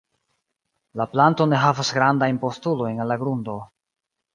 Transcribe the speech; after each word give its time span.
La 1.01 1.07
planto 1.11 1.47
ne 1.53 1.61
havas 1.67 1.95
grandajn 2.01 2.43
postulojn 2.49 3.07
al 3.07 3.15
la 3.15 3.23
grundo. 3.27 3.65